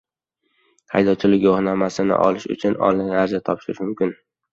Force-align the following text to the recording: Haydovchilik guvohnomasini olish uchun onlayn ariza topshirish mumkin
Haydovchilik 0.93 1.43
guvohnomasini 1.43 2.15
olish 2.29 2.47
uchun 2.55 2.79
onlayn 2.89 3.13
ariza 3.21 3.43
topshirish 3.51 3.83
mumkin 3.85 4.17